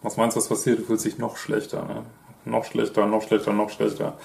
was 0.00 0.16
meinst 0.16 0.34
du, 0.34 0.40
was 0.40 0.48
passiert? 0.48 0.78
Du 0.78 0.84
fühlst 0.84 1.04
dich 1.04 1.18
noch 1.18 1.36
schlechter, 1.36 1.84
ne? 1.84 2.04
Noch 2.46 2.64
schlechter, 2.64 3.04
noch 3.04 3.20
schlechter, 3.20 3.52
noch 3.52 3.68
schlechter. 3.68 4.16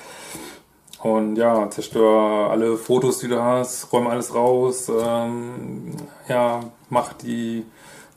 Und 1.01 1.35
ja, 1.35 1.69
zerstör 1.69 2.49
alle 2.49 2.77
Fotos, 2.77 3.19
die 3.19 3.27
du 3.27 3.43
hast, 3.43 3.91
räum 3.91 4.07
alles 4.07 4.33
raus, 4.33 4.87
ähm, 4.87 5.97
ja, 6.29 6.61
mach 6.89 7.11
die 7.11 7.65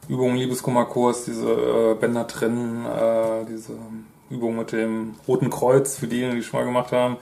Übung 0.08 0.36
Liebeskummerkurs, 0.36 1.24
diese 1.24 1.50
äh, 1.50 1.94
Bänder 1.94 2.26
trennen, 2.26 2.86
äh, 2.86 3.44
diese 3.48 3.72
Übung 4.30 4.56
mit 4.56 4.72
dem 4.72 5.14
Roten 5.26 5.50
Kreuz 5.50 5.98
für 5.98 6.06
diejenigen, 6.06 6.38
die 6.38 6.44
schon 6.44 6.60
mal 6.60 6.66
gemacht 6.66 6.92
haben. 6.92 7.16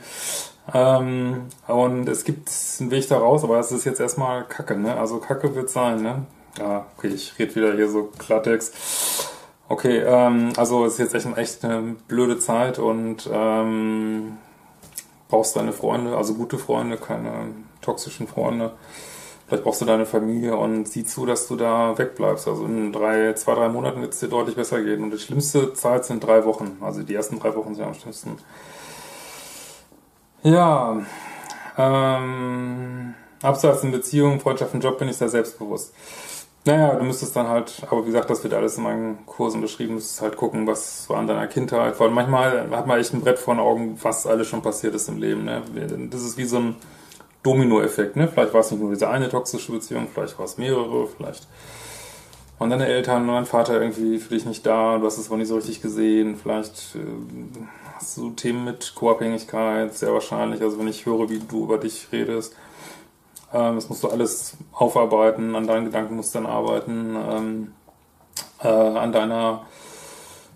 Ähm, 0.73 1.47
und 1.67 2.09
es 2.09 2.25
gibt 2.25 2.50
einen 2.81 2.91
Weg 2.91 3.09
da 3.09 3.19
raus, 3.19 3.45
aber 3.45 3.59
es 3.59 3.71
ist 3.73 3.85
jetzt 3.85 4.00
erstmal 4.00 4.45
Kacke, 4.45 4.76
ne? 4.76 4.97
Also 4.97 5.19
Kacke 5.19 5.55
wird 5.55 5.69
sein, 5.71 6.03
ne? 6.03 6.26
Ja, 6.59 6.87
okay, 6.97 7.09
ich 7.09 7.38
rede 7.38 7.55
wieder 7.55 7.75
hier 7.75 7.88
so 7.88 8.11
Klartext. 8.19 9.31
Okay, 9.69 9.99
ähm, 9.99 10.53
also 10.57 10.85
es 10.85 10.95
ist 10.95 11.12
jetzt 11.12 11.14
echt, 11.14 11.37
echt 11.37 11.64
eine 11.64 11.97
blöde 12.07 12.38
Zeit 12.38 12.79
und 12.79 13.29
ähm, 13.33 14.38
brauchst 15.29 15.57
deine 15.57 15.73
Freunde, 15.73 16.17
also 16.17 16.35
gute 16.35 16.59
Freunde, 16.59 16.97
keine 16.97 17.49
toxischen 17.81 18.29
Freunde. 18.29 18.73
Vielleicht 19.54 19.66
brauchst 19.66 19.82
du 19.82 19.84
deine 19.84 20.04
Familie 20.04 20.56
und 20.56 20.88
sieh 20.88 21.04
zu, 21.04 21.26
dass 21.26 21.46
du 21.46 21.54
da 21.54 21.96
wegbleibst. 21.96 22.49
Also 22.49 22.64
in 22.64 22.92
drei, 22.92 23.34
zwei, 23.34 23.54
drei 23.54 23.68
Monaten 23.68 24.00
wird 24.00 24.12
es 24.12 24.18
dir 24.18 24.26
deutlich 24.26 24.56
besser 24.56 24.82
gehen. 24.82 25.04
Und 25.04 25.12
die 25.12 25.18
schlimmste 25.18 25.73
Zeit 25.75 26.04
sind 26.04 26.26
drei 26.26 26.44
Wochen. 26.44 26.76
Also 26.80 27.04
die 27.04 27.14
ersten 27.14 27.38
drei 27.38 27.54
Wochen 27.54 27.76
sind 27.76 27.84
am 27.84 27.94
schlimmsten. 27.94 28.37
Ja, 30.42 31.00
ähm, 31.78 33.14
abseits 33.42 33.84
in 33.84 33.92
Beziehungen, 33.92 34.40
Freundschaften, 34.40 34.80
Job 34.80 34.99
bin 34.99 35.08
ich 35.08 35.18
sehr 35.18 35.28
selbstbewusst. 35.28 35.94
Naja, 36.64 36.96
du 36.96 37.04
müsstest 37.04 37.37
dann 37.37 37.46
halt, 37.46 37.80
aber 37.88 38.02
wie 38.02 38.06
gesagt, 38.06 38.30
das 38.30 38.42
wird 38.42 38.54
alles 38.54 38.76
in 38.76 38.82
meinen 38.82 39.25
Kursen 39.25 39.61
beschrieben, 39.61 39.94
müsstest 39.94 40.20
halt 40.20 40.34
gucken, 40.34 40.66
was 40.66 41.08
war 41.08 41.18
an 41.18 41.28
deiner 41.28 41.46
Kindheit. 41.46 42.00
Weil 42.00 42.11
manchmal 42.11 42.68
hat 42.73 42.88
man 42.88 42.99
echt 42.99 43.14
ein 43.14 43.20
Brett 43.20 43.38
vor 43.38 43.54
den 43.54 43.61
Augen, 43.61 44.00
was 44.02 44.26
alles 44.26 44.49
schon 44.49 44.62
passiert 44.62 44.96
ist 44.96 45.08
im 45.08 45.18
Leben. 45.18 45.44
Ne? 45.44 45.62
Das 46.11 46.23
ist 46.23 46.38
wie 46.38 46.44
so 46.44 46.56
ein 46.56 46.76
Dominoeffekt, 47.45 48.17
ne? 48.17 48.27
Vielleicht 48.27 48.53
war 48.53 48.61
es 48.61 48.71
nicht 48.73 48.81
nur 48.81 48.91
diese 48.91 49.09
eine 49.09 49.29
toxische 49.29 49.71
Beziehung, 49.71 50.09
vielleicht 50.13 50.37
war 50.39 50.47
es 50.47 50.59
mehrere, 50.59 51.07
vielleicht 51.07 51.47
waren 52.59 52.71
deine 52.71 52.87
Eltern 52.87 53.29
und 53.29 53.35
dein 53.35 53.47
Vater 53.47 53.81
irgendwie 53.81 54.19
für 54.19 54.35
dich 54.35 54.47
nicht 54.47 54.65
da, 54.67 54.99
du 54.99 55.07
hast 55.07 55.19
es 55.19 55.29
aber 55.29 55.37
nicht 55.37 55.49
so 55.49 55.57
richtig 55.57 55.83
gesehen, 55.83 56.37
vielleicht 56.37 56.97
äh, 56.97 57.61
hast 57.95 58.17
du 58.17 58.31
Themen 58.31 58.65
mit 58.65 58.95
Co-Abhängigkeit, 58.95 59.95
sehr 59.95 60.13
wahrscheinlich, 60.13 60.63
also 60.63 60.79
wenn 60.79 60.89
ich 60.89 61.07
höre, 61.07 61.29
wie 61.29 61.39
du 61.39 61.65
über 61.65 61.79
dich 61.79 62.09
redest, 62.11 62.57
ähm, 63.53 63.75
das 63.75 63.89
musst 63.89 64.03
du 64.03 64.09
alles 64.09 64.57
aufarbeiten, 64.73 65.55
an 65.55 65.67
deinen 65.67 65.85
Gedankenmustern 65.85 66.47
arbeiten, 66.47 67.17
ähm, 67.17 67.73
äh, 68.63 68.69
an 68.69 69.13
deiner 69.13 69.67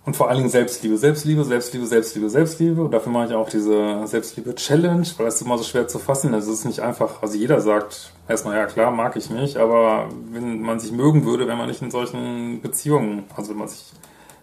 und 0.09 0.17
vor 0.17 0.31
allen 0.31 0.39
Dingen 0.39 0.49
Selbstliebe, 0.49 0.97
Selbstliebe, 0.97 1.45
Selbstliebe, 1.45 1.85
Selbstliebe, 1.87 2.31
Selbstliebe. 2.31 2.83
Und 2.83 2.93
dafür 2.93 3.13
mache 3.13 3.27
ich 3.27 3.35
auch 3.35 3.51
diese 3.51 4.07
Selbstliebe-Challenge, 4.07 5.07
weil 5.19 5.27
es 5.27 5.35
ist 5.35 5.43
immer 5.43 5.59
so 5.59 5.65
schwer 5.65 5.87
zu 5.87 5.99
fassen. 5.99 6.33
Also 6.33 6.51
es 6.51 6.61
ist 6.61 6.65
nicht 6.65 6.81
einfach, 6.81 7.21
also 7.21 7.37
jeder 7.37 7.61
sagt 7.61 8.15
erstmal, 8.27 8.57
ja 8.57 8.65
klar, 8.65 8.91
mag 8.91 9.17
ich 9.17 9.29
mich, 9.29 9.61
aber 9.61 10.09
wenn 10.33 10.63
man 10.63 10.81
sich 10.81 10.93
mögen 10.93 11.27
würde, 11.27 11.47
wenn 11.47 11.59
man 11.59 11.69
nicht 11.69 11.83
in 11.83 11.91
solchen 11.91 12.63
Beziehungen, 12.63 13.25
also 13.37 13.51
wenn 13.51 13.59
man 13.59 13.69
sich 13.69 13.93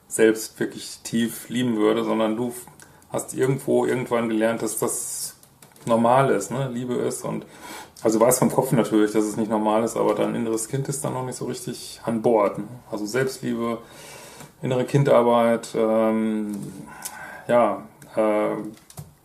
selbst 0.08 0.60
wirklich 0.60 1.00
tief 1.04 1.50
lieben 1.50 1.78
würde, 1.78 2.04
sondern 2.04 2.38
du 2.38 2.54
hast 3.12 3.34
irgendwo 3.34 3.88
irgendwann 3.88 4.30
gelernt, 4.30 4.62
dass 4.62 4.78
das 4.78 5.36
normal 5.88 6.30
ist, 6.30 6.52
ne? 6.52 6.70
Liebe 6.72 6.94
ist 6.94 7.26
und 7.26 7.44
also 8.04 8.20
weiß 8.20 8.38
vom 8.38 8.52
Kopf 8.52 8.72
natürlich, 8.72 9.14
dass 9.14 9.26
es 9.26 9.36
nicht 9.36 9.50
normal 9.50 9.84
ist, 9.84 9.98
aber 9.98 10.14
dein 10.14 10.36
inneres 10.36 10.68
Kind 10.68 10.88
ist 10.90 11.04
dann 11.04 11.14
noch 11.14 11.26
nicht 11.26 11.38
so 11.38 11.46
richtig 11.46 12.02
an 12.04 12.22
Bord. 12.22 12.60
Ne? 12.60 12.66
Also 12.92 13.08
Selbstliebe, 13.08 13.80
innere 14.66 14.86
Kindarbeit, 14.86 15.70
ähm, 15.76 16.58
ja, 17.48 17.84
äh, 18.16 18.56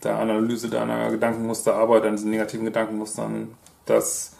der 0.05 0.19
Analyse 0.19 0.69
deiner 0.69 1.11
Gedankenmuster, 1.11 1.75
Arbeit 1.75 2.05
an 2.05 2.17
diesen 2.17 2.31
negativen 2.31 2.67
Gedankenmustern, 2.67 3.49
das 3.87 4.37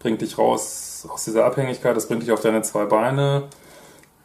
bringt 0.00 0.20
dich 0.22 0.38
raus 0.38 1.06
aus 1.08 1.24
dieser 1.24 1.44
Abhängigkeit, 1.44 1.96
das 1.96 2.08
bringt 2.08 2.22
dich 2.22 2.32
auf 2.32 2.40
deine 2.40 2.62
zwei 2.62 2.84
Beine. 2.84 3.44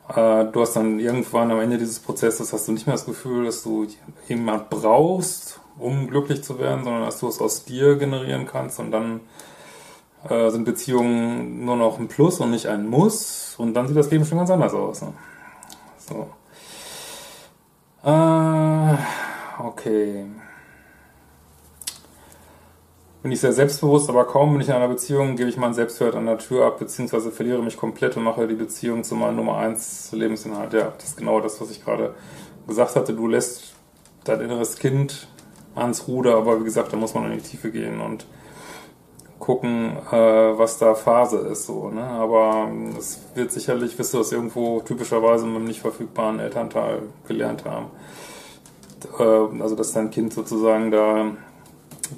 Äh, 0.09 0.45
du 0.45 0.61
hast 0.61 0.75
dann 0.75 0.99
irgendwann 0.99 1.51
am 1.51 1.59
Ende 1.59 1.77
dieses 1.77 1.99
Prozesses 1.99 2.51
hast 2.51 2.67
du 2.67 2.71
nicht 2.71 2.87
mehr 2.87 2.95
das 2.95 3.05
Gefühl, 3.05 3.45
dass 3.45 3.61
du 3.61 3.85
jemand 4.27 4.71
brauchst, 4.71 5.59
um 5.77 6.07
glücklich 6.07 6.43
zu 6.43 6.57
werden, 6.57 6.83
sondern 6.83 7.03
dass 7.03 7.19
du 7.19 7.27
es 7.27 7.39
aus 7.39 7.65
dir 7.65 7.97
generieren 7.97 8.47
kannst 8.47 8.79
und 8.79 8.89
dann 8.89 9.19
äh, 10.27 10.49
sind 10.49 10.65
Beziehungen 10.65 11.65
nur 11.65 11.75
noch 11.75 11.99
ein 11.99 12.07
Plus 12.07 12.39
und 12.39 12.49
nicht 12.49 12.65
ein 12.65 12.87
Muss 12.87 13.53
und 13.59 13.75
dann 13.75 13.87
sieht 13.87 13.97
das 13.97 14.09
Leben 14.09 14.25
schon 14.25 14.39
ganz 14.39 14.49
anders 14.49 14.73
aus. 14.73 15.03
Ne? 15.03 15.13
So. 16.07 16.29
Äh, 18.03 18.95
okay. 19.59 20.25
Bin 23.23 23.31
ich 23.31 23.39
sehr 23.39 23.53
selbstbewusst, 23.53 24.07
aber 24.09 24.25
kaum 24.25 24.51
bin 24.51 24.61
ich 24.61 24.67
in 24.67 24.75
einer 24.75 24.87
Beziehung, 24.87 25.35
gebe 25.35 25.49
ich 25.49 25.57
meinen 25.57 25.73
Selbstwert 25.73 26.13
an 26.13 26.27
der 26.27 26.37
Tür 26.37 26.67
ab, 26.67 26.77
beziehungsweise 26.77 27.31
verliere 27.31 27.63
mich 27.63 27.75
komplett 27.75 28.15
und 28.17 28.23
mache 28.23 28.47
die 28.47 28.53
Beziehung 28.53 29.03
zu 29.03 29.15
meinem 29.15 29.37
Nummer 29.37 29.57
1 29.57 30.11
Lebensinhalt. 30.11 30.73
Ja, 30.73 30.93
das 30.95 31.09
ist 31.09 31.17
genau 31.17 31.39
das, 31.39 31.59
was 31.59 31.71
ich 31.71 31.83
gerade 31.83 32.13
gesagt 32.67 32.95
hatte. 32.95 33.13
Du 33.13 33.25
lässt 33.27 33.73
dein 34.25 34.41
inneres 34.41 34.77
Kind 34.77 35.27
ans 35.73 36.07
Ruder, 36.07 36.35
aber 36.35 36.59
wie 36.59 36.65
gesagt, 36.65 36.93
da 36.93 36.97
muss 36.97 37.15
man 37.15 37.31
in 37.31 37.39
die 37.39 37.43
Tiefe 37.43 37.71
gehen 37.71 37.99
und 37.99 38.27
gucken, 39.39 39.97
äh, 40.11 40.15
was 40.57 40.77
da 40.77 40.95
Phase 40.95 41.37
ist. 41.37 41.65
So, 41.65 41.89
ne? 41.89 42.03
Aber 42.03 42.69
es 42.97 43.19
wird 43.35 43.51
sicherlich, 43.51 43.97
wirst 43.97 44.13
du 44.13 44.19
das 44.19 44.31
irgendwo 44.31 44.81
typischerweise 44.81 45.45
mit 45.45 45.57
einem 45.57 45.65
nicht 45.65 45.81
verfügbaren 45.81 46.39
Elternteil 46.39 47.03
gelernt 47.27 47.65
haben. 47.65 47.87
Äh, 49.19 49.61
also 49.61 49.75
dass 49.75 49.93
dein 49.93 50.11
Kind 50.11 50.33
sozusagen 50.33 50.91
da 50.91 51.31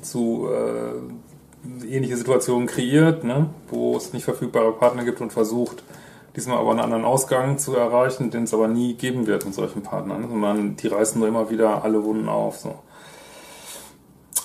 zu 0.01 0.49
äh, 0.51 1.87
ähnliche 1.87 2.17
Situationen 2.17 2.67
kreiert, 2.67 3.23
ne? 3.23 3.49
wo 3.69 3.97
es 3.97 4.13
nicht 4.13 4.25
verfügbare 4.25 4.71
Partner 4.73 5.03
gibt 5.03 5.21
und 5.21 5.33
versucht, 5.33 5.83
diesmal 6.35 6.59
aber 6.59 6.71
einen 6.71 6.79
anderen 6.79 7.05
Ausgang 7.05 7.57
zu 7.57 7.75
erreichen, 7.75 8.31
den 8.31 8.43
es 8.43 8.53
aber 8.53 8.67
nie 8.67 8.93
geben 8.93 9.27
wird 9.27 9.45
mit 9.45 9.53
solchen 9.53 9.81
Partnern. 9.81 10.21
Ne? 10.21 10.27
Man, 10.27 10.75
die 10.75 10.87
reißen 10.87 11.19
nur 11.19 11.27
immer 11.27 11.49
wieder 11.49 11.83
alle 11.83 12.03
Wunden 12.03 12.29
auf. 12.29 12.57
So. 12.57 12.75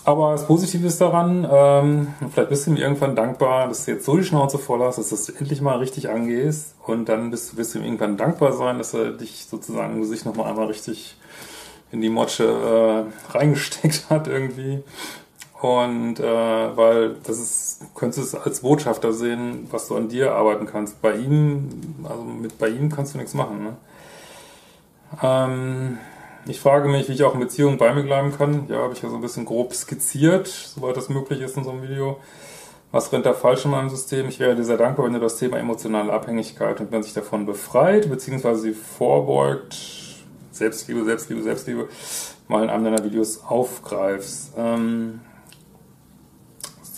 Aber 0.04 0.32
das 0.32 0.46
Positive 0.46 0.86
ist 0.86 1.00
daran, 1.00 1.46
ähm, 1.50 2.14
vielleicht 2.32 2.48
bist 2.48 2.66
du 2.66 2.72
ihm 2.72 2.76
irgendwann 2.76 3.14
dankbar, 3.14 3.68
dass 3.68 3.84
du 3.84 3.92
jetzt 3.92 4.04
so 4.04 4.16
die 4.16 4.24
Schnauze 4.24 4.58
voll 4.58 4.80
hast, 4.80 4.98
dass 4.98 5.10
du 5.10 5.14
es 5.14 5.28
endlich 5.28 5.60
mal 5.60 5.78
richtig 5.78 6.10
angehst 6.10 6.74
und 6.84 7.08
dann 7.08 7.30
bist, 7.30 7.56
wirst 7.56 7.74
du 7.74 7.78
ihm 7.78 7.84
irgendwann 7.84 8.16
dankbar 8.16 8.52
sein, 8.52 8.78
dass 8.78 8.94
er 8.94 9.12
dich 9.12 9.46
sozusagen 9.48 9.94
im 9.94 10.00
Gesicht 10.00 10.26
nochmal 10.26 10.50
einmal 10.50 10.66
richtig 10.66 11.16
in 11.92 12.00
die 12.00 12.08
Motsche 12.08 13.06
äh, 13.32 13.32
reingesteckt 13.36 14.06
hat 14.10 14.26
irgendwie. 14.26 14.82
Und 15.60 16.18
äh, 16.18 16.76
weil 16.76 17.14
das 17.22 17.38
ist, 17.38 17.86
könntest 17.94 18.18
du 18.18 18.38
es 18.38 18.44
als 18.44 18.60
Botschafter 18.62 19.12
sehen, 19.12 19.68
was 19.70 19.86
du 19.86 19.96
an 19.96 20.08
dir 20.08 20.34
arbeiten 20.34 20.66
kannst. 20.66 21.00
Bei 21.00 21.14
ihm, 21.14 21.68
also 22.02 22.24
mit 22.24 22.58
bei 22.58 22.68
ihm 22.68 22.90
kannst 22.90 23.14
du 23.14 23.18
nichts 23.18 23.34
machen. 23.34 23.62
Ne? 23.62 23.76
Ähm, 25.22 25.98
ich 26.46 26.60
frage 26.60 26.88
mich, 26.88 27.08
wie 27.08 27.12
ich 27.12 27.22
auch 27.22 27.34
in 27.34 27.40
Beziehungen 27.40 27.78
bei 27.78 27.92
mir 27.94 28.02
bleiben 28.02 28.36
kann. 28.36 28.66
Ja, 28.68 28.78
habe 28.78 28.94
ich 28.94 29.02
ja 29.02 29.08
so 29.08 29.16
ein 29.16 29.20
bisschen 29.22 29.44
grob 29.44 29.74
skizziert, 29.74 30.48
soweit 30.48 30.96
das 30.96 31.08
möglich 31.08 31.40
ist 31.40 31.56
in 31.56 31.64
so 31.64 31.70
einem 31.70 31.82
Video. 31.82 32.18
Was 32.90 33.12
rennt 33.12 33.24
da 33.24 33.32
falsch 33.32 33.64
in 33.64 33.70
meinem 33.70 33.88
System? 33.88 34.28
Ich 34.28 34.38
wäre 34.38 34.54
dir 34.54 34.64
sehr 34.64 34.76
dankbar, 34.76 35.06
wenn 35.06 35.14
du 35.14 35.20
das 35.20 35.38
Thema 35.38 35.58
emotionale 35.58 36.12
Abhängigkeit 36.12 36.80
und 36.80 36.92
wenn 36.92 37.02
sich 37.02 37.14
davon 37.14 37.46
befreit, 37.46 38.10
beziehungsweise 38.10 38.60
sie 38.60 38.72
vorbeugt, 38.72 39.76
Selbstliebe, 40.50 41.04
Selbstliebe, 41.04 41.42
Selbstliebe, 41.42 41.88
mal 42.48 42.64
in 42.64 42.70
einem 42.70 42.84
deiner 42.84 43.04
Videos 43.04 43.42
aufgreifst. 43.44 44.52
Ähm, 44.58 45.20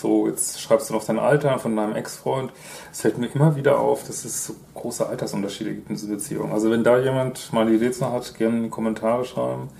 so, 0.04 0.28
jetzt 0.28 0.60
schreibst 0.60 0.90
du 0.90 0.94
noch 0.94 1.04
dein 1.04 1.18
Alter 1.18 1.58
von 1.58 1.74
deinem 1.74 1.96
Ex-Freund. 1.96 2.52
Es 2.92 3.00
fällt 3.00 3.16
mir 3.16 3.28
immer 3.28 3.56
wieder 3.56 3.78
auf, 3.78 4.06
dass 4.06 4.26
es 4.26 4.44
so 4.44 4.54
große 4.74 5.06
Altersunterschiede 5.06 5.74
gibt 5.74 5.88
in 5.88 5.96
dieser 5.96 6.08
Beziehung. 6.08 6.52
Also 6.52 6.70
wenn 6.70 6.84
da 6.84 6.98
jemand 6.98 7.50
mal 7.54 7.62
eine 7.62 7.74
Idee 7.74 7.90
hat, 8.02 8.34
gerne 8.36 8.58
in 8.58 8.62
die 8.64 8.68
Kommentare 8.68 9.24
schreiben. 9.24 9.70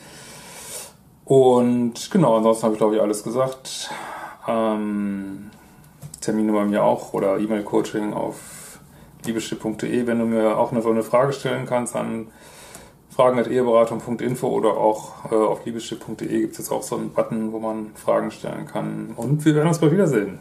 Und 1.27 2.11
genau, 2.11 2.39
ansonsten 2.39 2.65
habe 2.65 2.75
ich 2.75 2.79
glaube 2.79 2.97
ich 2.97 3.03
alles 3.03 3.23
gesagt. 3.23 3.91
Ähm, 4.49 5.51
Termine 6.23 6.53
bei 6.53 6.65
mir 6.65 6.85
auch 6.85 7.13
oder 7.13 7.39
E-Mail-Coaching 7.39 8.15
auf 8.15 8.79
liebeschiff.de, 9.27 10.07
wenn 10.07 10.21
du 10.21 10.25
mir 10.25 10.57
auch 10.57 10.73
eine, 10.73 10.83
eine 10.83 11.03
Frage 11.03 11.35
stellen 11.35 11.67
kannst 11.67 11.97
an 11.97 12.29
fragen.eheberatung.info 13.15 14.49
oder 14.49 14.77
auch 14.77 15.31
äh, 15.31 15.35
auf 15.35 15.65
liebeschiff.de 15.65 16.41
gibt 16.41 16.53
es 16.53 16.59
jetzt 16.59 16.73
auch 16.73 16.83
so 16.83 16.97
einen 16.97 17.13
Button, 17.13 17.53
wo 17.53 17.61
man 17.61 17.93
Fragen 17.95 18.31
stellen 18.31 18.67
kann. 18.67 19.13
Und 19.17 19.45
wir 19.45 19.55
werden 19.55 19.69
uns 19.69 19.79
bald 19.79 19.93
wiedersehen. 19.93 20.41